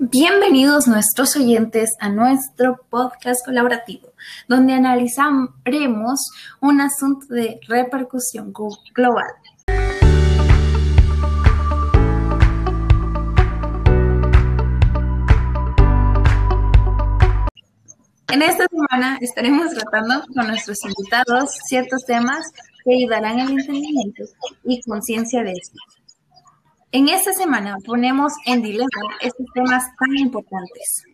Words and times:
Bienvenidos 0.00 0.86
nuestros 0.86 1.34
oyentes 1.34 1.96
a 1.98 2.08
nuestro 2.08 2.76
podcast 2.88 3.44
colaborativo, 3.44 4.12
donde 4.46 4.72
analizaremos 4.72 6.20
un 6.60 6.80
asunto 6.80 7.26
de 7.34 7.58
repercusión 7.66 8.52
global. 8.94 9.26
En 18.28 18.42
esta 18.42 18.66
semana 18.70 19.18
estaremos 19.20 19.72
tratando 19.74 20.22
con 20.32 20.46
nuestros 20.46 20.78
invitados 20.84 21.50
ciertos 21.66 22.04
temas 22.06 22.46
que 22.84 22.94
ayudarán 22.94 23.40
al 23.40 23.50
entendimiento 23.50 24.22
y 24.62 24.80
conciencia 24.82 25.42
de 25.42 25.54
esto. 25.60 25.97
En 26.90 27.10
esta 27.10 27.34
semana 27.34 27.76
ponemos 27.84 28.32
en 28.46 28.62
dilema 28.62 28.88
estos 29.20 29.44
temas 29.52 29.84
tan 29.98 30.16
importantes. 30.16 31.04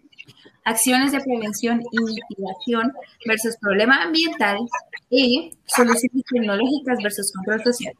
Acciones 0.65 1.11
de 1.11 1.19
prevención 1.21 1.83
y 1.91 1.99
mitigación 1.99 2.93
versus 3.27 3.57
problema 3.61 4.05
ambiental 4.05 4.57
y 5.11 5.51
soluciones 5.67 6.23
tecnológicas 6.33 6.99
versus 7.03 7.33
control 7.33 7.65
social. 7.65 7.93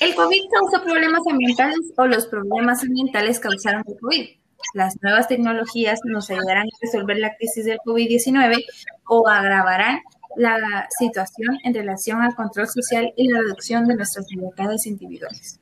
¿El 0.00 0.14
COVID 0.14 0.40
causó 0.52 0.84
problemas 0.84 1.22
ambientales 1.30 1.80
o 1.96 2.06
los 2.06 2.26
problemas 2.26 2.82
ambientales 2.82 3.40
causaron 3.40 3.82
el 3.86 3.98
COVID? 3.98 4.28
Las 4.74 4.94
nuevas 5.00 5.28
tecnologías 5.28 5.98
nos 6.04 6.28
ayudarán 6.28 6.66
a 6.66 6.78
resolver 6.82 7.16
la 7.20 7.34
crisis 7.36 7.64
del 7.64 7.78
COVID-19 7.86 8.62
o 9.08 9.26
agravarán 9.26 10.00
la 10.36 10.86
situación 10.98 11.58
en 11.64 11.72
relación 11.72 12.20
al 12.20 12.34
control 12.34 12.68
social 12.68 13.14
y 13.16 13.28
la 13.28 13.40
reducción 13.40 13.86
de 13.86 13.96
nuestras 13.96 14.26
libertades 14.30 14.86
individuales. 14.86 15.58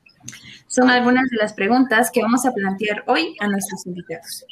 Son 0.69 0.87
algunas 0.87 1.27
de 1.31 1.37
las 1.37 1.53
preguntas 1.53 2.11
que 2.11 2.21
vamos 2.21 2.45
a 2.45 2.51
plantear 2.51 3.03
hoy 3.07 3.35
a 3.39 3.47
nuestros 3.47 3.87
invitados. 3.87 4.45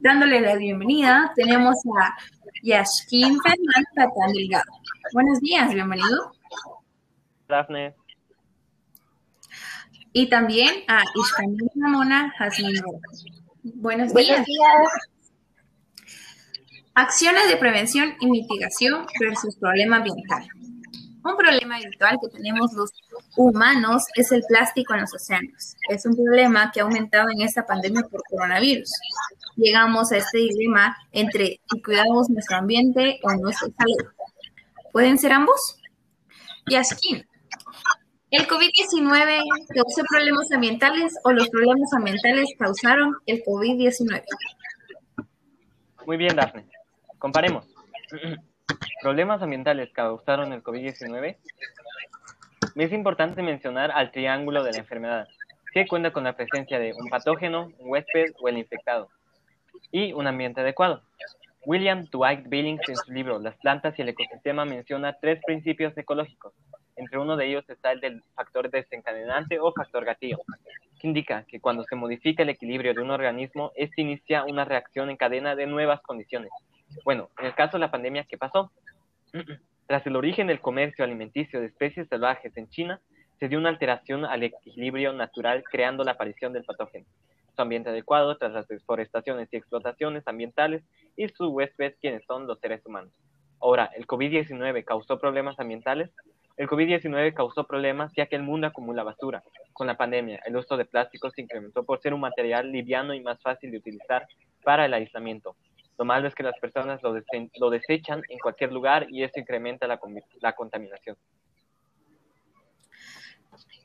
Dándole 0.00 0.40
la 0.40 0.56
bienvenida, 0.56 1.32
tenemos 1.36 1.76
a 1.96 2.12
Yashkin 2.64 3.38
Fernández 3.40 3.86
Patán 3.94 4.32
Delgado. 4.32 4.64
Buenos 5.12 5.38
días, 5.38 5.72
bienvenido. 5.72 6.32
Dafne. 7.46 7.94
Y 10.12 10.28
también 10.28 10.70
a 10.88 11.04
Ishkamil 11.14 11.70
Ramona 11.76 12.34
Jasmine. 12.36 12.80
Buenos 13.62 14.12
días. 14.12 14.26
Buenos 14.26 14.46
días. 14.46 14.88
Acciones 16.94 17.48
de 17.48 17.56
prevención 17.58 18.14
y 18.18 18.26
mitigación 18.26 19.06
versus 19.20 19.54
problema 19.56 19.98
ambiental. 19.98 20.48
Un 21.24 21.38
problema 21.38 21.76
habitual 21.76 22.18
que 22.20 22.28
tenemos 22.36 22.74
los 22.74 22.90
humanos 23.34 24.02
es 24.14 24.30
el 24.30 24.42
plástico 24.46 24.92
en 24.92 25.00
los 25.00 25.14
océanos. 25.14 25.74
Es 25.88 26.04
un 26.04 26.14
problema 26.14 26.70
que 26.70 26.80
ha 26.80 26.82
aumentado 26.82 27.30
en 27.30 27.40
esta 27.40 27.64
pandemia 27.64 28.02
por 28.02 28.22
coronavirus. 28.28 28.90
Llegamos 29.56 30.12
a 30.12 30.18
este 30.18 30.36
dilema 30.38 30.94
entre 31.12 31.60
si 31.70 31.80
cuidamos 31.80 32.28
nuestro 32.28 32.58
ambiente 32.58 33.20
o 33.22 33.32
nuestra 33.36 33.68
salud. 33.68 34.12
¿Pueden 34.92 35.16
ser 35.16 35.32
ambos? 35.32 35.80
Yaskin, 36.66 37.26
¿el 38.30 38.46
COVID-19 38.46 39.42
causó 39.74 40.02
problemas 40.06 40.52
ambientales 40.52 41.14
o 41.24 41.32
los 41.32 41.48
problemas 41.48 41.90
ambientales 41.96 42.50
causaron 42.58 43.14
el 43.24 43.42
COVID-19? 43.44 44.22
Muy 46.06 46.18
bien, 46.18 46.36
Daphne. 46.36 46.66
Comparemos. 47.18 47.66
problemas 49.04 49.42
ambientales 49.42 49.92
causaron 49.92 50.54
el 50.54 50.62
COVID-19, 50.62 51.36
es 52.74 52.92
importante 52.92 53.42
mencionar 53.42 53.90
al 53.90 54.10
triángulo 54.10 54.64
de 54.64 54.72
la 54.72 54.78
enfermedad, 54.78 55.28
que 55.74 55.86
cuenta 55.86 56.10
con 56.10 56.24
la 56.24 56.34
presencia 56.34 56.78
de 56.78 56.94
un 56.94 57.10
patógeno, 57.10 57.70
un 57.80 57.90
huésped 57.90 58.32
o 58.40 58.48
el 58.48 58.56
infectado, 58.56 59.10
y 59.92 60.14
un 60.14 60.26
ambiente 60.26 60.62
adecuado. 60.62 61.02
William 61.66 62.06
Dwight 62.10 62.48
Billings 62.48 62.88
en 62.88 62.96
su 62.96 63.12
libro 63.12 63.38
Las 63.38 63.58
plantas 63.58 63.98
y 63.98 64.02
el 64.02 64.08
ecosistema 64.08 64.64
menciona 64.64 65.18
tres 65.20 65.38
principios 65.44 65.96
ecológicos. 65.98 66.54
Entre 66.96 67.18
uno 67.18 67.36
de 67.36 67.44
ellos 67.44 67.68
está 67.68 67.92
el 67.92 68.00
del 68.00 68.22
factor 68.34 68.70
desencadenante 68.70 69.60
o 69.60 69.70
factor 69.74 70.06
gatillo, 70.06 70.38
que 70.98 71.08
indica 71.08 71.44
que 71.46 71.60
cuando 71.60 71.84
se 71.84 71.94
modifica 71.94 72.42
el 72.42 72.48
equilibrio 72.48 72.94
de 72.94 73.02
un 73.02 73.10
organismo, 73.10 73.70
este 73.76 74.00
inicia 74.00 74.44
una 74.44 74.64
reacción 74.64 75.10
en 75.10 75.18
cadena 75.18 75.54
de 75.54 75.66
nuevas 75.66 76.00
condiciones. 76.00 76.50
Bueno, 77.04 77.30
en 77.38 77.46
el 77.46 77.54
caso 77.54 77.72
de 77.76 77.80
la 77.80 77.90
pandemia, 77.90 78.24
¿qué 78.24 78.36
pasó? 78.36 78.70
Tras 79.86 80.06
el 80.06 80.16
origen 80.16 80.46
del 80.46 80.60
comercio 80.60 81.04
alimenticio 81.04 81.60
de 81.60 81.66
especies 81.66 82.08
salvajes 82.08 82.56
en 82.56 82.68
China, 82.68 83.00
se 83.38 83.48
dio 83.48 83.58
una 83.58 83.68
alteración 83.68 84.24
al 84.24 84.42
equilibrio 84.42 85.12
natural 85.12 85.64
creando 85.64 86.04
la 86.04 86.12
aparición 86.12 86.52
del 86.52 86.64
patógeno. 86.64 87.06
Su 87.54 87.62
ambiente 87.62 87.90
adecuado 87.90 88.36
tras 88.36 88.52
las 88.52 88.66
deforestaciones 88.68 89.48
y 89.52 89.56
explotaciones 89.56 90.26
ambientales 90.26 90.82
y 91.16 91.28
su 91.28 91.48
huésped, 91.48 91.94
quienes 92.00 92.24
son 92.24 92.46
los 92.46 92.58
seres 92.60 92.84
humanos. 92.86 93.12
Ahora, 93.60 93.90
¿el 93.96 94.06
COVID-19 94.06 94.84
causó 94.84 95.18
problemas 95.18 95.58
ambientales? 95.58 96.10
El 96.56 96.68
COVID-19 96.68 97.34
causó 97.34 97.64
problemas 97.64 98.12
ya 98.16 98.26
que 98.26 98.36
el 98.36 98.42
mundo 98.42 98.66
acumula 98.66 99.02
basura. 99.02 99.42
Con 99.72 99.86
la 99.86 99.96
pandemia, 99.96 100.40
el 100.46 100.56
uso 100.56 100.76
de 100.76 100.84
plásticos 100.84 101.32
se 101.34 101.42
incrementó 101.42 101.84
por 101.84 102.00
ser 102.00 102.14
un 102.14 102.20
material 102.20 102.70
liviano 102.70 103.12
y 103.14 103.20
más 103.20 103.40
fácil 103.42 103.72
de 103.72 103.78
utilizar 103.78 104.26
para 104.62 104.86
el 104.86 104.94
aislamiento. 104.94 105.56
Lo 105.98 106.04
malo 106.04 106.26
es 106.26 106.34
que 106.34 106.42
las 106.42 106.58
personas 106.58 107.02
lo, 107.02 107.14
lo 107.58 107.70
desechan 107.70 108.22
en 108.28 108.38
cualquier 108.38 108.72
lugar 108.72 109.06
y 109.10 109.22
eso 109.22 109.38
incrementa 109.38 109.86
la, 109.86 109.98
la 110.40 110.52
contaminación. 110.52 111.16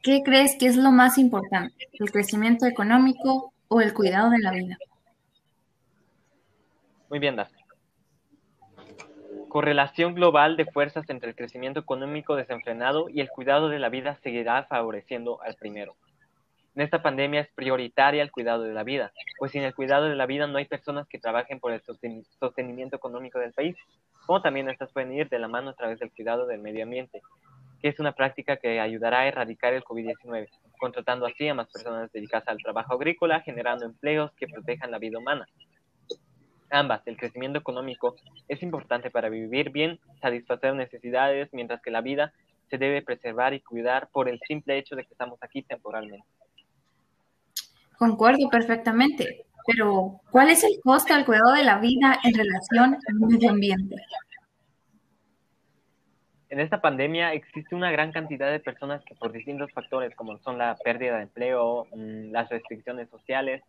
¿Qué 0.02 0.22
crees 0.24 0.56
que 0.58 0.66
es 0.66 0.78
lo 0.78 0.92
más 0.92 1.18
importante? 1.18 1.88
¿El 1.94 2.12
crecimiento 2.12 2.66
económico 2.66 3.54
o 3.68 3.82
el 3.82 3.94
cuidado 3.94 4.30
de 4.30 4.40
la 4.40 4.52
vida? 4.52 4.78
Muy 7.10 7.20
bien, 7.20 7.36
Daphne. 7.36 7.60
Correlación 9.50 10.14
global 10.14 10.58
de 10.58 10.66
fuerzas 10.66 11.10
entre 11.10 11.30
el 11.30 11.36
crecimiento 11.36 11.80
económico 11.80 12.36
desenfrenado 12.36 13.10
y 13.10 13.20
el 13.20 13.30
cuidado 13.30 13.68
de 13.68 13.80
la 13.80 13.90
vida 13.90 14.16
seguirá 14.22 14.64
favoreciendo 14.66 15.42
al 15.42 15.56
primero. 15.56 15.96
En 16.76 16.84
esta 16.84 17.02
pandemia 17.02 17.42
es 17.42 17.50
prioritaria 17.56 18.22
el 18.22 18.32
cuidado 18.32 18.64
de 18.64 18.74
la 18.74 18.84
vida, 18.84 19.12
pues 19.38 19.52
sin 19.52 19.64
el 19.64 19.74
cuidado 19.74 20.06
de 20.06 20.16
la 20.16 20.26
vida 20.26 20.48
no 20.48 20.60
hay 20.60 20.66
personas 20.66 21.08
que 21.08 21.20
trabajen 21.20 21.60
por 21.60 21.72
el 21.72 21.82
sostenimiento 21.82 22.96
económico 22.96 23.40
del 23.40 23.54
país, 23.54 23.76
como 24.26 24.42
también 24.42 24.70
estas 24.70 24.92
pueden 24.92 25.12
ir 25.14 25.28
de 25.30 25.40
la 25.40 25.48
mano 25.48 25.72
a 25.72 25.76
través 25.76 26.00
del 26.00 26.12
cuidado 26.12 26.46
del 26.46 26.62
medio 26.62 26.84
ambiente, 26.84 27.22
que 27.82 27.88
es 27.88 28.00
una 28.00 28.12
práctica 28.12 28.58
que 28.58 28.80
ayudará 28.80 29.22
a 29.22 29.28
erradicar 29.28 29.74
el 29.74 29.84
COVID-19, 29.84 30.48
contratando 30.78 31.26
así 31.26 31.48
a 31.48 31.54
más 31.54 31.72
personas 31.72 32.12
dedicadas 32.12 32.48
al 32.48 32.58
trabajo 32.58 32.94
agrícola, 32.94 33.42
generando 33.42 33.86
empleos 33.86 34.32
que 34.34 34.48
protejan 34.48 34.92
la 34.92 35.00
vida 35.00 35.18
humana. 35.18 35.48
Ambas, 36.70 37.02
el 37.08 37.18
crecimiento 37.18 37.58
económico 37.58 38.16
es 38.48 38.62
importante 38.62 39.10
para 39.10 39.30
vivir 39.30 39.72
bien, 39.72 40.00
satisfacer 40.22 40.76
necesidades, 40.76 41.50
mientras 41.52 41.82
que 41.82 41.90
la 41.90 42.02
vida 42.02 42.32
se 42.70 42.78
debe 42.78 43.02
preservar 43.02 43.56
y 43.56 43.62
cuidar 43.62 44.10
por 44.12 44.30
el 44.30 44.40
simple 44.48 44.78
hecho 44.78 44.96
de 44.96 45.04
que 45.04 45.14
estamos 45.14 45.40
aquí 45.42 45.64
temporalmente. 45.64 46.28
Concuerdo 48.00 48.50
perfectamente, 48.50 49.44
pero 49.68 50.22
¿cuál 50.32 50.50
es 50.50 50.64
el 50.64 50.80
costo 50.82 51.14
al 51.14 51.26
cuidado 51.26 51.52
de 51.52 51.66
la 51.66 51.80
vida 51.80 52.18
en 52.24 52.34
relación 52.34 52.96
al 52.96 53.16
medio 53.28 53.50
ambiente? 53.50 53.98
En 56.48 56.62
esta 56.62 56.80
pandemia 56.80 57.34
existe 57.34 57.76
una 57.76 57.92
gran 57.92 58.14
cantidad 58.14 58.50
de 58.50 58.62
personas 58.62 59.04
que 59.04 59.16
por 59.16 59.34
distintos 59.34 59.74
factores, 59.74 60.16
como 60.16 60.38
son 60.40 60.58
la 60.58 60.78
pérdida 60.82 61.18
de 61.18 61.24
empleo, 61.24 61.88
mm, 61.94 62.32
las 62.32 62.48
restricciones 62.48 63.10
sociales, 63.10 63.62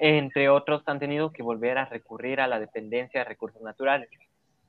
entre 0.00 0.48
otros, 0.48 0.82
han 0.86 0.98
tenido 0.98 1.32
que 1.32 1.44
volver 1.44 1.78
a 1.78 1.84
recurrir 1.84 2.40
a 2.40 2.48
la 2.48 2.58
dependencia 2.58 3.20
de 3.20 3.28
recursos 3.28 3.62
naturales, 3.62 4.10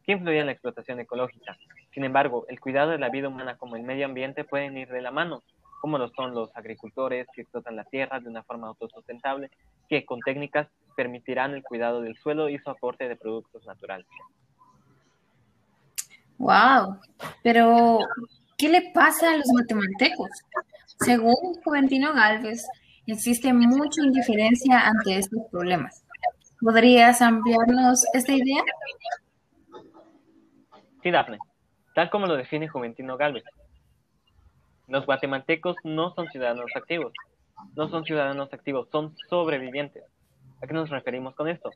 que 0.04 0.12
influyen 0.12 0.42
en 0.42 0.46
la 0.46 0.52
explotación 0.52 1.00
ecológica. 1.00 1.58
Sin 1.96 2.04
embargo, 2.04 2.46
el 2.48 2.60
cuidado 2.60 2.92
de 2.92 3.00
la 3.00 3.10
vida 3.10 3.30
humana 3.30 3.58
como 3.58 3.75
el 3.75 3.81
medio 3.81 4.06
ambiente 4.06 4.44
pueden 4.44 4.78
ir 4.78 4.90
de 4.90 5.02
la 5.02 5.10
mano, 5.10 5.42
como 5.83 5.97
lo 5.97 6.07
son 6.13 6.33
los 6.33 6.49
agricultores 6.55 7.27
que 7.35 7.41
explotan 7.41 7.75
la 7.75 7.83
tierra 7.83 8.21
de 8.21 8.29
una 8.29 8.41
forma 8.41 8.69
autosustentable, 8.69 9.51
que 9.89 10.05
con 10.05 10.21
técnicas 10.21 10.69
permitirán 10.95 11.53
el 11.53 11.62
cuidado 11.62 12.00
del 12.00 12.15
suelo 12.15 12.47
y 12.47 12.57
su 12.57 12.69
aporte 12.69 13.09
de 13.09 13.18
productos 13.18 13.65
naturales. 13.65 14.07
Wow, 16.38 17.01
pero 17.44 18.00
¿qué 18.57 18.69
le 18.69 18.94
pasa 18.94 19.33
a 19.33 19.35
los 19.35 19.47
matemáticos? 19.53 20.30
Según 21.01 21.56
Juventino 21.65 22.13
Galvez, 22.13 22.65
existe 23.06 23.51
mucha 23.51 24.01
indiferencia 24.06 24.88
ante 24.88 25.18
estos 25.18 25.41
problemas. 25.51 26.01
¿Podrías 26.62 27.21
ampliarnos 27.21 28.06
esta 28.13 28.31
idea? 28.31 28.63
Sí, 31.03 31.12
Daphne. 31.12 31.39
Tal 31.94 32.09
como 32.09 32.25
lo 32.25 32.38
define 32.38 32.69
Juventino 32.69 33.18
Galvez, 33.18 33.44
los 34.88 35.06
guatemaltecos 35.06 35.77
no 35.85 36.13
son 36.13 36.27
ciudadanos 36.27 36.69
activos. 36.75 37.13
No 37.75 37.88
son 37.89 38.03
ciudadanos 38.03 38.51
activos, 38.51 38.89
son 38.91 39.15
sobrevivientes. 39.30 40.03
¿A 40.62 40.68
qué 40.68 40.74
nos 40.74 40.89
referimos 40.89 41.35
con 41.35 41.47
esto? 41.47 41.71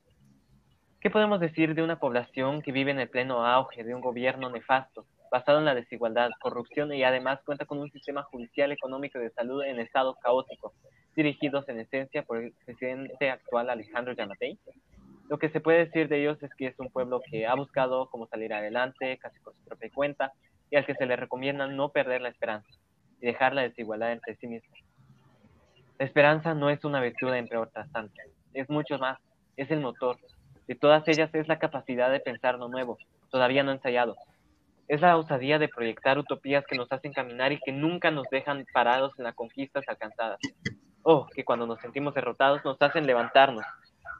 ¿Qué 1.00 1.10
podemos 1.10 1.40
decir 1.40 1.74
de 1.74 1.84
una 1.84 2.00
población 2.00 2.62
que 2.62 2.74
vive 2.74 2.92
en 2.92 3.00
el 3.00 3.10
pleno 3.10 3.46
auge 3.46 3.86
de 3.86 3.96
un 3.96 4.02
gobierno 4.02 4.50
nefasto, 4.50 5.06
basado 5.32 5.60
en 5.60 5.66
la 5.66 5.76
desigualdad, 5.76 6.32
corrupción 6.42 6.94
y 6.94 7.04
además 7.04 7.40
cuenta 7.46 7.66
con 7.66 7.80
un 7.80 7.90
sistema 7.92 8.24
judicial, 8.24 8.72
económico 8.72 9.20
y 9.20 9.24
de 9.24 9.32
salud 9.32 9.64
en 9.64 9.80
estado 9.80 10.16
caótico, 10.16 10.74
dirigidos 11.16 11.68
en 11.70 11.80
esencia 11.80 12.24
por 12.24 12.38
el 12.38 12.54
presidente 12.66 13.30
actual 13.30 13.70
Alejandro 13.70 14.14
Yamatei. 14.14 14.60
Lo 15.30 15.38
que 15.38 15.50
se 15.50 15.62
puede 15.62 15.86
decir 15.86 16.10
de 16.10 16.20
ellos 16.20 16.42
es 16.44 16.54
que 16.56 16.68
es 16.68 16.80
un 16.80 16.90
pueblo 16.90 17.22
que 17.30 17.48
ha 17.48 17.56
buscado 17.56 18.10
cómo 18.10 18.28
salir 18.28 18.54
adelante, 18.54 19.18
casi 19.18 19.40
por 19.40 19.54
su 19.56 19.64
propia 19.64 19.90
cuenta, 19.94 20.34
y 20.70 20.76
al 20.76 20.86
que 20.86 20.96
se 20.96 21.06
le 21.06 21.16
recomienda 21.16 21.68
no 21.68 21.90
perder 21.90 22.22
la 22.22 22.30
esperanza 22.30 22.68
y 23.22 23.26
dejar 23.26 23.54
la 23.54 23.64
desigualdad 23.64 24.12
entre 24.12 24.36
sí 24.36 24.48
mismos. 24.48 24.80
La 26.00 26.06
esperanza 26.06 26.54
no 26.54 26.70
es 26.70 26.84
una 26.84 27.02
virtud 27.02 27.34
entre 27.34 27.58
otras 27.58 27.92
tantas, 27.92 28.28
es 28.54 28.70
mucho 28.70 28.98
más, 29.00 29.18
es 29.56 29.72
el 29.72 29.80
motor. 29.80 30.18
De 30.68 30.76
todas 30.76 31.08
ellas 31.08 31.30
es 31.34 31.48
la 31.48 31.60
capacidad 31.60 32.12
de 32.12 32.20
pensar 32.20 32.56
lo 32.56 32.68
nuevo, 32.68 32.98
todavía 33.30 33.64
no 33.64 33.72
ensayado, 33.72 34.16
es 34.88 35.02
la 35.02 35.18
osadía 35.18 35.60
de 35.60 35.68
proyectar 35.68 36.18
utopías 36.18 36.66
que 36.66 36.78
nos 36.78 36.92
hacen 36.92 37.12
caminar 37.12 37.52
y 37.52 37.60
que 37.60 37.74
nunca 37.74 38.10
nos 38.10 38.26
dejan 38.32 38.66
parados 38.74 39.12
en 39.18 39.26
las 39.26 39.36
conquistas 39.36 39.84
alcanzadas. 39.88 40.40
Oh, 41.04 41.28
que 41.28 41.44
cuando 41.44 41.68
nos 41.68 41.80
sentimos 41.82 42.14
derrotados 42.14 42.64
nos 42.64 42.82
hacen 42.82 43.06
levantarnos 43.06 43.66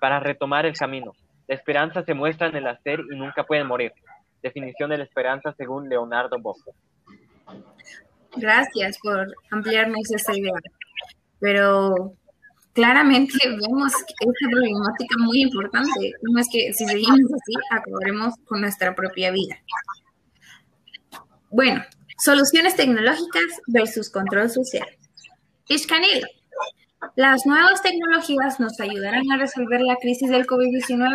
para 0.02 0.20
retomar 0.20 0.66
el 0.66 0.78
camino. 0.78 1.14
La 1.48 1.56
esperanza 1.56 2.04
se 2.04 2.14
muestra 2.14 2.48
en 2.48 2.58
el 2.58 2.68
hacer 2.68 3.00
y 3.00 3.16
nunca 3.16 3.46
puede 3.46 3.64
morir. 3.64 3.94
Definición 4.42 4.90
de 4.90 4.98
la 4.98 5.06
esperanza 5.06 5.54
según 5.54 5.88
Leonardo 5.88 6.38
Boff. 6.40 6.60
Gracias 8.38 8.98
por 9.02 9.28
ampliarnos 9.52 10.12
esa 10.12 10.36
idea. 10.36 10.54
Pero 11.40 12.14
claramente 12.78 13.34
vemos 13.44 13.94
esta 13.94 14.50
problemática 14.52 15.18
muy 15.20 15.42
importante. 15.42 16.14
No 16.22 16.40
es 16.40 16.48
que 16.52 16.72
si 16.74 16.86
seguimos 16.86 17.32
así, 17.34 17.54
acabaremos 17.72 18.36
con 18.46 18.62
nuestra 18.62 18.94
propia 18.96 19.32
vida. 19.32 19.58
Bueno, 21.50 21.82
soluciones 22.20 22.76
tecnológicas 22.76 23.62
versus 23.68 24.10
control 24.10 24.50
social. 24.50 24.88
Ishkanil, 25.70 26.24
¿las 27.16 27.46
nuevas 27.46 27.82
tecnologías 27.82 28.60
nos 28.60 28.80
ayudarán 28.80 29.32
a 29.32 29.38
resolver 29.38 29.82
la 29.82 29.96
crisis 29.96 30.30
del 30.30 30.46
COVID-19 30.46 31.10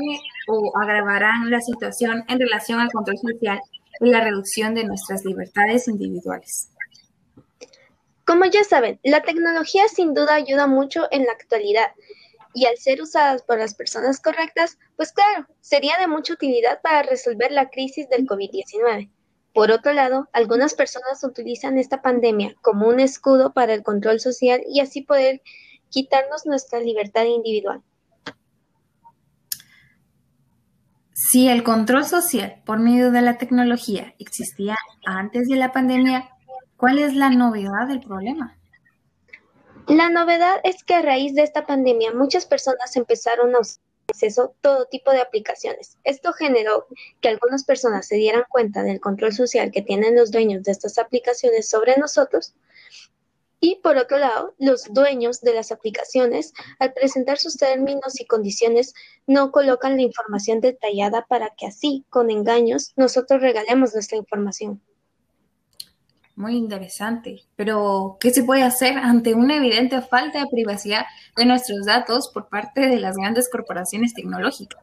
o 0.48 0.72
agravarán 0.80 1.50
la 1.50 1.60
situación 1.60 2.24
en 2.28 2.40
relación 2.40 2.80
al 2.80 2.90
control 2.90 3.18
social 3.18 3.60
y 4.00 4.10
la 4.10 4.20
reducción 4.20 4.74
de 4.74 4.84
nuestras 4.84 5.24
libertades 5.24 5.86
individuales? 5.86 6.71
Como 8.24 8.44
ya 8.44 8.64
saben, 8.64 9.00
la 9.02 9.22
tecnología 9.22 9.88
sin 9.88 10.14
duda 10.14 10.34
ayuda 10.34 10.66
mucho 10.66 11.08
en 11.10 11.24
la 11.24 11.32
actualidad 11.32 11.92
y 12.54 12.66
al 12.66 12.76
ser 12.76 13.02
usadas 13.02 13.42
por 13.42 13.58
las 13.58 13.74
personas 13.74 14.20
correctas, 14.20 14.78
pues 14.96 15.12
claro, 15.12 15.46
sería 15.60 15.96
de 15.98 16.06
mucha 16.06 16.34
utilidad 16.34 16.80
para 16.82 17.02
resolver 17.02 17.50
la 17.50 17.70
crisis 17.70 18.08
del 18.08 18.26
COVID-19. 18.26 19.10
Por 19.54 19.70
otro 19.70 19.92
lado, 19.92 20.28
algunas 20.32 20.74
personas 20.74 21.22
utilizan 21.24 21.78
esta 21.78 22.00
pandemia 22.00 22.54
como 22.62 22.88
un 22.88 23.00
escudo 23.00 23.52
para 23.52 23.74
el 23.74 23.82
control 23.82 24.20
social 24.20 24.62
y 24.68 24.80
así 24.80 25.02
poder 25.02 25.42
quitarnos 25.90 26.46
nuestra 26.46 26.80
libertad 26.80 27.24
individual. 27.24 27.82
Si 31.14 31.48
el 31.48 31.62
control 31.62 32.04
social 32.04 32.62
por 32.64 32.78
medio 32.78 33.10
de 33.10 33.22
la 33.22 33.38
tecnología 33.38 34.14
existía 34.18 34.76
antes 35.04 35.48
de 35.48 35.56
la 35.56 35.70
pandemia, 35.70 36.30
¿cuál 36.82 36.98
es 36.98 37.14
la 37.14 37.30
novedad 37.30 37.86
del 37.86 38.00
problema? 38.00 38.58
La 39.86 40.10
novedad 40.10 40.56
es 40.64 40.82
que 40.82 40.94
a 40.94 41.02
raíz 41.02 41.32
de 41.32 41.44
esta 41.44 41.64
pandemia 41.64 42.12
muchas 42.12 42.44
personas 42.44 42.96
empezaron 42.96 43.54
a 43.54 43.60
usar 43.60 44.50
todo 44.60 44.86
tipo 44.86 45.12
de 45.12 45.20
aplicaciones. 45.20 45.96
Esto 46.02 46.32
generó 46.32 46.88
que 47.20 47.28
algunas 47.28 47.62
personas 47.62 48.08
se 48.08 48.16
dieran 48.16 48.42
cuenta 48.48 48.82
del 48.82 48.98
control 48.98 49.32
social 49.32 49.70
que 49.70 49.82
tienen 49.82 50.16
los 50.16 50.32
dueños 50.32 50.64
de 50.64 50.72
estas 50.72 50.98
aplicaciones 50.98 51.70
sobre 51.70 51.96
nosotros. 51.98 52.52
Y 53.60 53.76
por 53.76 53.96
otro 53.96 54.18
lado, 54.18 54.56
los 54.58 54.92
dueños 54.92 55.40
de 55.40 55.54
las 55.54 55.70
aplicaciones, 55.70 56.52
al 56.80 56.92
presentar 56.94 57.38
sus 57.38 57.58
términos 57.58 58.20
y 58.20 58.26
condiciones, 58.26 58.92
no 59.28 59.52
colocan 59.52 59.94
la 59.94 60.02
información 60.02 60.60
detallada 60.60 61.26
para 61.28 61.50
que 61.56 61.68
así, 61.68 62.04
con 62.10 62.28
engaños, 62.28 62.92
nosotros 62.96 63.40
regalemos 63.40 63.94
nuestra 63.94 64.18
información. 64.18 64.82
Muy 66.42 66.56
interesante. 66.56 67.44
Pero, 67.54 68.16
¿qué 68.18 68.32
se 68.32 68.42
puede 68.42 68.64
hacer 68.64 68.98
ante 68.98 69.32
una 69.32 69.58
evidente 69.58 70.02
falta 70.02 70.40
de 70.40 70.48
privacidad 70.50 71.04
de 71.36 71.44
nuestros 71.44 71.86
datos 71.86 72.30
por 72.34 72.48
parte 72.48 72.80
de 72.80 72.98
las 72.98 73.16
grandes 73.16 73.48
corporaciones 73.48 74.12
tecnológicas? 74.12 74.82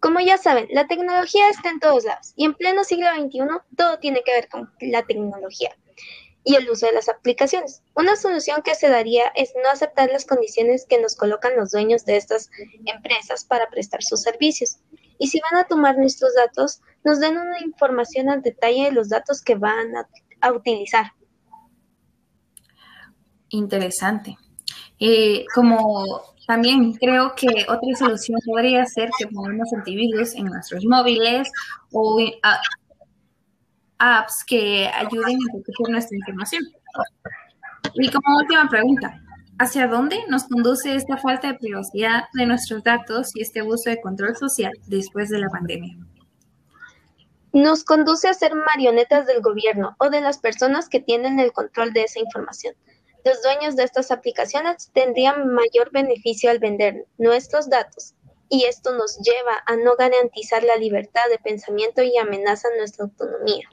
Como 0.00 0.18
ya 0.20 0.38
saben, 0.38 0.68
la 0.70 0.86
tecnología 0.86 1.50
está 1.50 1.68
en 1.68 1.80
todos 1.80 2.04
lados 2.04 2.32
y 2.34 2.46
en 2.46 2.54
pleno 2.54 2.82
siglo 2.82 3.08
XXI 3.14 3.40
todo 3.76 3.98
tiene 3.98 4.22
que 4.24 4.32
ver 4.32 4.48
con 4.48 4.72
la 4.80 5.02
tecnología 5.02 5.76
y 6.44 6.54
el 6.54 6.70
uso 6.70 6.86
de 6.86 6.92
las 6.92 7.10
aplicaciones. 7.10 7.82
Una 7.94 8.16
solución 8.16 8.62
que 8.62 8.74
se 8.74 8.88
daría 8.88 9.24
es 9.34 9.52
no 9.62 9.68
aceptar 9.68 10.10
las 10.10 10.24
condiciones 10.24 10.86
que 10.88 10.98
nos 10.98 11.14
colocan 11.14 11.56
los 11.56 11.72
dueños 11.72 12.06
de 12.06 12.16
estas 12.16 12.50
empresas 12.86 13.44
para 13.44 13.68
prestar 13.68 14.02
sus 14.02 14.22
servicios. 14.22 14.78
Y 15.18 15.28
si 15.28 15.40
van 15.40 15.60
a 15.60 15.68
tomar 15.68 15.98
nuestros 15.98 16.34
datos, 16.34 16.80
nos 17.04 17.20
den 17.20 17.38
una 17.38 17.60
información 17.64 18.28
al 18.28 18.42
detalle 18.42 18.84
de 18.84 18.92
los 18.92 19.08
datos 19.08 19.42
que 19.42 19.54
van 19.54 19.88
a, 20.40 20.52
utilizar. 20.52 21.12
Interesante. 23.50 24.36
Eh, 24.98 25.44
como 25.54 26.04
también 26.46 26.92
creo 26.94 27.34
que 27.34 27.46
otra 27.68 27.96
solución 27.98 28.38
podría 28.46 28.84
ser 28.86 29.10
que 29.18 29.26
pongamos 29.28 29.72
antivirus 29.72 30.34
en 30.34 30.46
nuestros 30.46 30.84
móviles 30.84 31.50
o 31.92 32.18
apps 33.98 34.44
que 34.46 34.88
ayuden 34.88 35.36
a 35.36 35.52
proteger 35.52 35.90
nuestra 35.90 36.16
información. 36.16 36.62
Y 37.94 38.10
como 38.10 38.38
última 38.38 38.68
pregunta, 38.68 39.20
¿Hacia 39.60 39.88
dónde 39.88 40.16
nos 40.26 40.44
conduce 40.44 40.94
esta 40.94 41.18
falta 41.18 41.48
de 41.48 41.58
privacidad 41.58 42.24
de 42.32 42.46
nuestros 42.46 42.82
datos 42.82 43.36
y 43.36 43.42
este 43.42 43.60
abuso 43.60 43.90
de 43.90 44.00
control 44.00 44.34
social 44.34 44.72
después 44.86 45.28
de 45.28 45.38
la 45.38 45.50
pandemia? 45.50 45.98
Nos 47.52 47.84
conduce 47.84 48.28
a 48.28 48.34
ser 48.34 48.54
marionetas 48.54 49.26
del 49.26 49.40
gobierno 49.40 49.96
o 49.98 50.10
de 50.10 50.20
las 50.20 50.38
personas 50.38 50.88
que 50.88 51.00
tienen 51.00 51.40
el 51.40 51.52
control 51.52 51.92
de 51.92 52.02
esa 52.02 52.20
información. 52.20 52.74
Los 53.24 53.42
dueños 53.42 53.76
de 53.76 53.84
estas 53.84 54.10
aplicaciones 54.10 54.90
tendrían 54.94 55.52
mayor 55.52 55.90
beneficio 55.92 56.50
al 56.50 56.58
vender 56.58 57.06
nuestros 57.18 57.68
datos 57.68 58.14
y 58.48 58.64
esto 58.64 58.92
nos 58.96 59.18
lleva 59.18 59.62
a 59.66 59.76
no 59.76 59.94
garantizar 59.96 60.64
la 60.64 60.76
libertad 60.76 61.22
de 61.30 61.38
pensamiento 61.38 62.02
y 62.02 62.16
amenaza 62.18 62.68
nuestra 62.76 63.04
autonomía. 63.04 63.68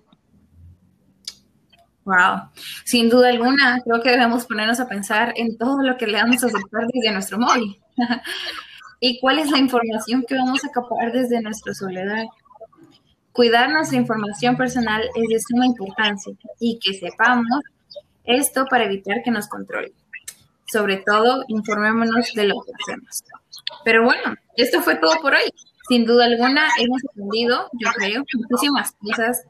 Wow, 2.05 2.49
sin 2.85 3.09
duda 3.09 3.29
alguna, 3.29 3.81
creo 3.83 4.01
que 4.01 4.11
debemos 4.11 4.45
ponernos 4.45 4.79
a 4.79 4.87
pensar 4.87 5.33
en 5.35 5.57
todo 5.57 5.81
lo 5.81 5.97
que 5.97 6.07
le 6.07 6.21
vamos 6.21 6.41
a 6.41 6.47
aceptar 6.47 6.83
desde 6.93 7.11
nuestro 7.11 7.37
móvil 7.37 7.81
y 9.01 9.19
cuál 9.19 9.39
es 9.39 9.51
la 9.51 9.57
información 9.57 10.23
que 10.25 10.35
vamos 10.35 10.63
a 10.63 10.69
capar 10.69 11.11
desde 11.11 11.41
nuestro 11.41 11.73
soledad. 11.73 12.23
Cuidar 13.37 13.69
nuestra 13.69 13.99
información 13.99 14.57
personal 14.57 15.03
es 15.13 15.29
de 15.29 15.39
suma 15.39 15.67
importancia 15.67 16.33
y 16.59 16.79
que 16.79 16.95
sepamos 16.95 17.45
esto 18.23 18.65
para 18.67 18.85
evitar 18.85 19.21
que 19.23 19.29
nos 19.29 19.47
controlen. 19.47 19.91
Sobre 20.65 20.97
todo, 21.05 21.43
informémonos 21.47 22.33
de 22.33 22.45
lo 22.45 22.55
que 22.63 22.71
hacemos. 22.73 23.23
Pero 23.85 24.05
bueno, 24.05 24.33
esto 24.55 24.81
fue 24.81 24.95
todo 24.95 25.11
por 25.21 25.35
hoy. 25.35 25.53
Sin 25.87 26.05
duda 26.05 26.25
alguna, 26.25 26.67
hemos 26.79 26.99
aprendido, 27.11 27.69
yo 27.73 27.91
creo, 27.95 28.23
muchísimas 28.49 28.93
cosas 28.93 29.43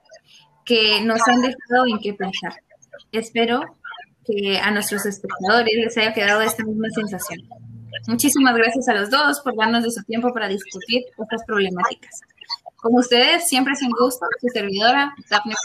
que 0.65 1.00
nos 1.06 1.25
han 1.25 1.41
dejado 1.41 1.88
en 1.89 2.00
qué 2.00 2.13
pensar. 2.13 2.56
Espero 3.13 3.62
que 4.25 4.60
a 4.60 4.70
nuestros 4.72 5.06
espectadores 5.06 5.74
les 5.74 5.98
haya 5.98 6.13
quedado 6.13 6.41
esta 6.41 6.65
misma 6.65 6.89
sensación. 6.89 7.39
Muchísimas 8.10 8.53
gracias 8.53 8.89
a 8.89 8.96
los 8.96 9.10
dos 9.10 9.39
por 9.46 9.56
darnos 9.56 9.84
de 9.84 9.91
su 9.91 10.03
tiempo 10.03 10.34
para 10.34 10.50
discutir 10.50 11.03
estas 11.17 11.46
problemáticas. 11.46 12.20
Como 12.88 13.00
ustedes, 13.00 13.50
siempre 13.50 13.74
es 13.74 13.82
un 13.82 13.91
gusto, 13.91 14.25
su 14.39 14.48
servidora, 14.48 15.13
Daphne 15.29 15.56